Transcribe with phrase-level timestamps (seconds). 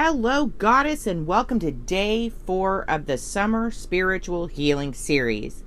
[0.00, 5.64] Hello, Goddess, and welcome to day four of the Summer Spiritual Healing Series.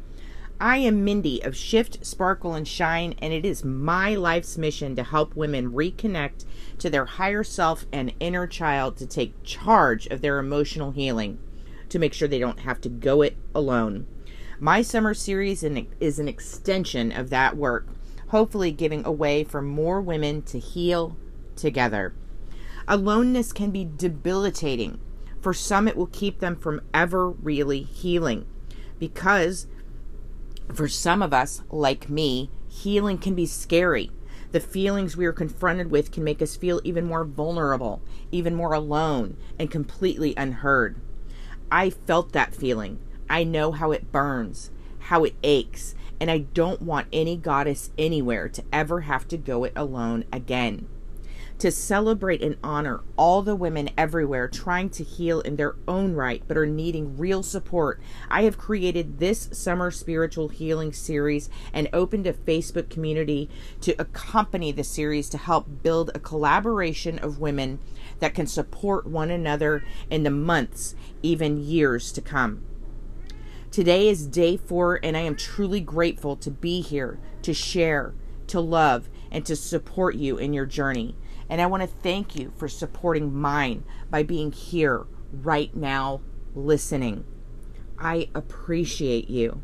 [0.57, 5.03] I am Mindy of Shift, Sparkle, and Shine, and it is my life's mission to
[5.03, 6.45] help women reconnect
[6.77, 11.37] to their higher self and inner child to take charge of their emotional healing,
[11.89, 14.07] to make sure they don't have to go it alone.
[14.61, 17.89] My summer series is an extension of that work,
[18.29, 21.17] hopefully giving a way for more women to heal
[21.57, 22.13] together.
[22.87, 24.99] Aloneness can be debilitating.
[25.41, 28.45] For some, it will keep them from ever really healing.
[28.99, 29.67] Because
[30.73, 34.11] for some of us, like me, healing can be scary.
[34.51, 38.73] The feelings we are confronted with can make us feel even more vulnerable, even more
[38.73, 40.99] alone, and completely unheard.
[41.71, 42.99] I felt that feeling.
[43.29, 48.49] I know how it burns, how it aches, and I don't want any goddess anywhere
[48.49, 50.87] to ever have to go it alone again
[51.61, 56.41] to celebrate and honor all the women everywhere trying to heal in their own right
[56.47, 62.25] but are needing real support, I have created this summer spiritual healing series and opened
[62.25, 63.47] a Facebook community
[63.81, 67.77] to accompany the series to help build a collaboration of women
[68.17, 72.63] that can support one another in the months, even years to come.
[73.69, 78.15] Today is day four, and I am truly grateful to be here to share,
[78.47, 81.15] to love, and to support you in your journey.
[81.51, 86.21] And I want to thank you for supporting mine by being here right now
[86.55, 87.25] listening.
[87.99, 89.61] I appreciate you.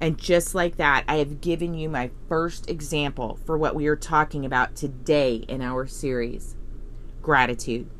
[0.00, 3.96] And just like that, I have given you my first example for what we are
[3.96, 6.56] talking about today in our series
[7.20, 7.90] gratitude.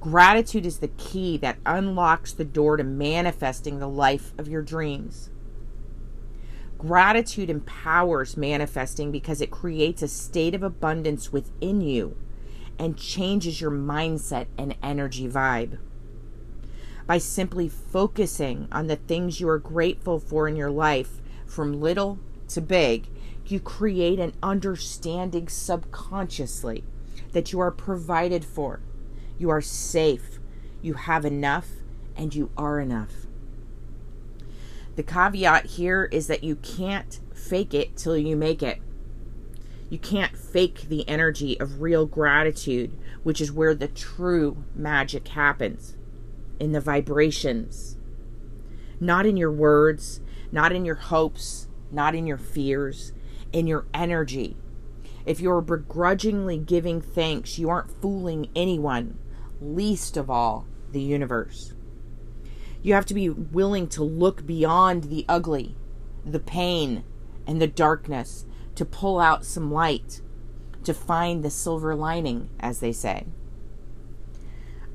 [0.00, 5.30] Gratitude is the key that unlocks the door to manifesting the life of your dreams.
[6.78, 12.16] Gratitude empowers manifesting because it creates a state of abundance within you
[12.78, 15.78] and changes your mindset and energy vibe.
[17.06, 22.18] By simply focusing on the things you are grateful for in your life, from little
[22.48, 23.08] to big,
[23.46, 26.84] you create an understanding subconsciously
[27.32, 28.80] that you are provided for,
[29.38, 30.40] you are safe,
[30.82, 31.68] you have enough,
[32.16, 33.25] and you are enough.
[34.96, 38.80] The caveat here is that you can't fake it till you make it.
[39.90, 45.96] You can't fake the energy of real gratitude, which is where the true magic happens
[46.58, 47.98] in the vibrations.
[48.98, 50.20] Not in your words,
[50.50, 53.12] not in your hopes, not in your fears,
[53.52, 54.56] in your energy.
[55.26, 59.18] If you're begrudgingly giving thanks, you aren't fooling anyone,
[59.60, 61.75] least of all the universe.
[62.86, 65.74] You have to be willing to look beyond the ugly,
[66.24, 67.02] the pain,
[67.44, 70.20] and the darkness to pull out some light,
[70.84, 73.26] to find the silver lining, as they say.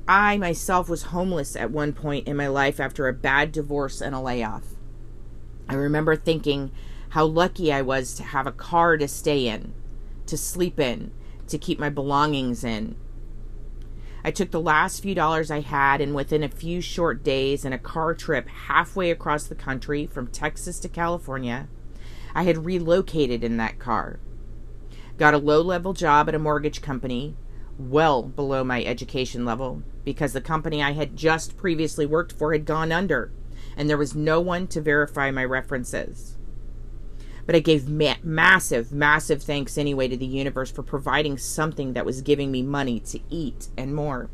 [0.08, 4.14] I myself was homeless at one point in my life after a bad divorce and
[4.14, 4.68] a layoff.
[5.68, 6.70] I remember thinking
[7.10, 9.74] how lucky I was to have a car to stay in,
[10.28, 11.10] to sleep in,
[11.46, 12.96] to keep my belongings in,
[14.24, 17.74] I took the last few dollars I had, and within a few short days and
[17.74, 21.68] a car trip halfway across the country from Texas to California,
[22.34, 24.20] I had relocated in that car.
[25.18, 27.36] Got a low level job at a mortgage company,
[27.78, 32.64] well below my education level, because the company I had just previously worked for had
[32.64, 33.32] gone under,
[33.76, 36.36] and there was no one to verify my references.
[37.46, 42.06] But I gave ma- massive, massive thanks anyway to the universe for providing something that
[42.06, 44.30] was giving me money to eat and more.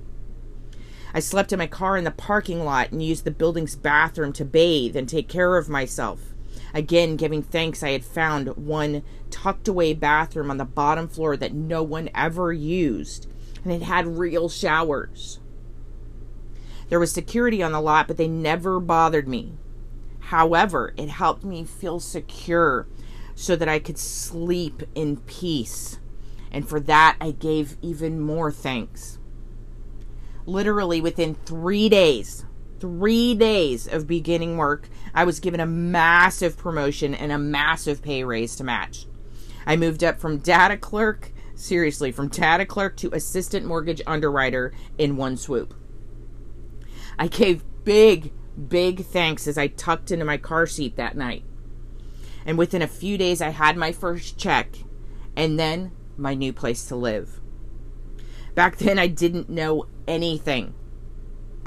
[1.14, 4.44] I slept in my car in the parking lot and used the building's bathroom to
[4.44, 6.34] bathe and take care of myself.
[6.74, 11.54] Again, giving thanks, I had found one tucked away bathroom on the bottom floor that
[11.54, 13.26] no one ever used,
[13.64, 15.41] and it had real showers.
[16.88, 19.54] There was security on the lot, but they never bothered me.
[20.20, 22.86] However, it helped me feel secure
[23.38, 26.00] so that I could sleep in peace.
[26.50, 29.20] And for that, I gave even more thanks.
[30.44, 32.44] Literally within three days,
[32.80, 38.24] three days of beginning work, I was given a massive promotion and a massive pay
[38.24, 39.06] raise to match.
[39.64, 45.16] I moved up from data clerk, seriously, from data clerk to assistant mortgage underwriter in
[45.16, 45.74] one swoop.
[47.16, 48.32] I gave big,
[48.68, 51.44] big thanks as I tucked into my car seat that night.
[52.48, 54.74] And within a few days, I had my first check
[55.36, 57.42] and then my new place to live.
[58.54, 60.72] Back then, I didn't know anything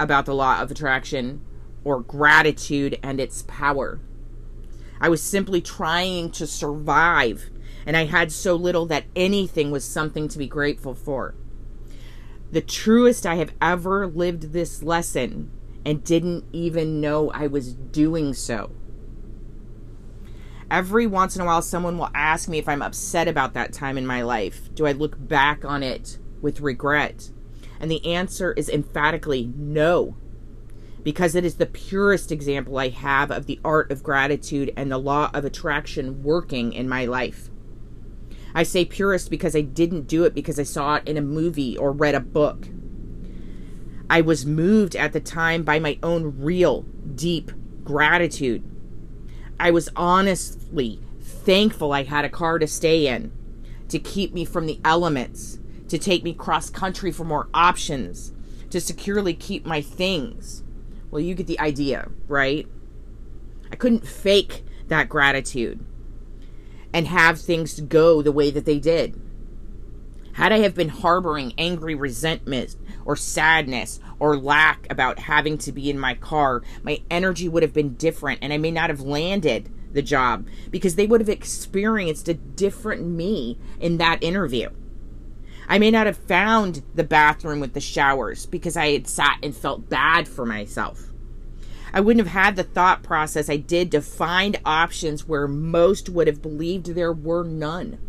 [0.00, 1.40] about the law of attraction
[1.84, 4.00] or gratitude and its power.
[5.00, 7.48] I was simply trying to survive,
[7.86, 11.36] and I had so little that anything was something to be grateful for.
[12.50, 15.52] The truest I have ever lived this lesson
[15.86, 18.72] and didn't even know I was doing so.
[20.72, 23.98] Every once in a while, someone will ask me if I'm upset about that time
[23.98, 24.74] in my life.
[24.74, 27.30] Do I look back on it with regret?
[27.78, 30.16] And the answer is emphatically no,
[31.02, 34.96] because it is the purest example I have of the art of gratitude and the
[34.96, 37.50] law of attraction working in my life.
[38.54, 41.76] I say purest because I didn't do it because I saw it in a movie
[41.76, 42.68] or read a book.
[44.08, 47.52] I was moved at the time by my own real, deep
[47.84, 48.71] gratitude.
[49.58, 53.32] I was honestly thankful I had a car to stay in,
[53.88, 55.58] to keep me from the elements,
[55.88, 58.32] to take me cross country for more options,
[58.70, 60.62] to securely keep my things.
[61.10, 62.66] Well, you get the idea, right?
[63.70, 65.84] I couldn't fake that gratitude
[66.92, 69.20] and have things go the way that they did.
[70.42, 72.74] Had I have been harboring angry resentment
[73.04, 77.72] or sadness or lack about having to be in my car, my energy would have
[77.72, 82.28] been different and I may not have landed the job because they would have experienced
[82.28, 84.68] a different me in that interview.
[85.68, 89.54] I may not have found the bathroom with the showers because I had sat and
[89.54, 91.12] felt bad for myself.
[91.92, 96.26] I wouldn't have had the thought process I did to find options where most would
[96.26, 98.00] have believed there were none.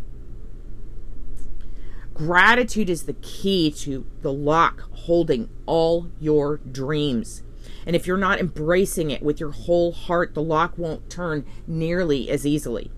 [2.14, 7.42] Gratitude is the key to the lock holding all your dreams.
[7.84, 12.30] And if you're not embracing it with your whole heart, the lock won't turn nearly
[12.30, 12.92] as easily.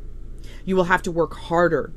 [0.66, 1.92] You will have to work harder.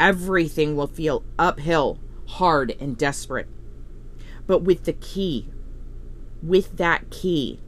[0.00, 3.48] Everything will feel uphill, hard, and desperate.
[4.46, 5.50] But with the key,
[6.42, 7.60] with that key,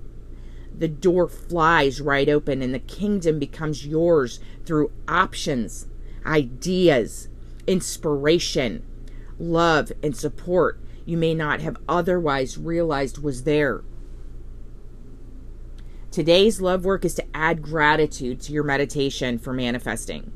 [0.77, 5.89] the door flies right open and the kingdom becomes yours through options,
[6.25, 7.29] ideas,
[7.67, 8.83] inspiration,
[9.39, 13.83] love, and support you may not have otherwise realized was there.
[16.11, 20.33] Today's love work is to add gratitude to your meditation for manifesting.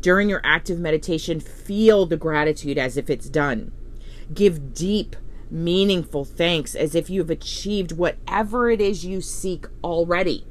[0.00, 3.72] During your active meditation, feel the gratitude as if it's done.
[4.32, 5.16] Give deep,
[5.50, 10.46] meaningful thanks as if you have achieved whatever it is you seek already.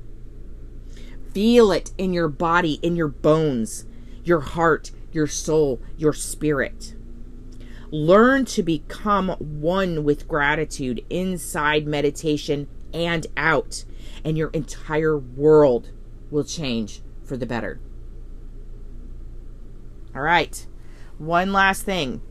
[1.34, 3.86] Feel it in your body, in your bones,
[4.24, 6.94] your heart, your soul, your spirit.
[7.92, 13.84] Learn to become one with gratitude inside meditation and out,
[14.24, 15.92] and your entire world
[16.30, 17.80] will change for the better.
[20.16, 20.66] All right,
[21.18, 22.22] one last thing.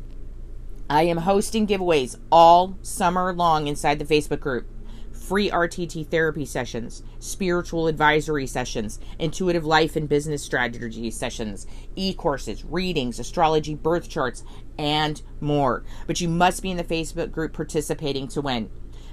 [0.91, 4.67] I am hosting giveaways all summer long inside the Facebook group.
[5.29, 11.67] Free RTT therapy sessions, spiritual advisory sessions, intuitive life and business strategy sessions,
[11.97, 14.43] e courses, readings, astrology, birth charts,
[14.79, 15.85] and more.
[16.07, 18.71] But you must be in the Facebook group participating to win.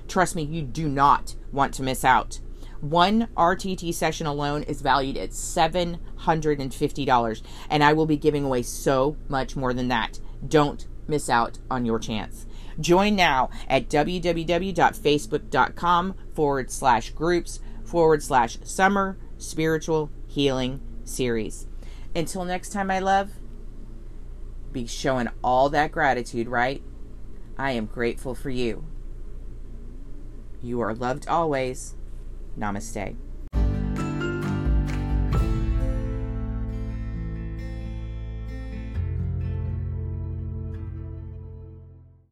[0.08, 2.40] Trust me, you do not want to miss out.
[2.80, 9.18] One RTT session alone is valued at $750, and I will be giving away so
[9.28, 10.22] much more than that.
[10.48, 12.46] Don't miss out on your chance.
[12.80, 21.68] Join now at www.facebook.com forward slash groups forward slash summer spiritual healing series.
[22.16, 23.32] Until next time, my love,
[24.72, 26.82] be showing all that gratitude, right?
[27.58, 28.86] I am grateful for you.
[30.62, 31.96] You are loved always.
[32.58, 33.16] Namaste.